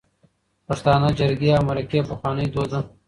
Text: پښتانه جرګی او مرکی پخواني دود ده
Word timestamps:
پښتانه 0.67 1.07
جرګی 1.19 1.49
او 1.57 1.63
مرکی 1.69 1.99
پخواني 2.09 2.45
دود 2.53 2.69
ده 2.71 2.79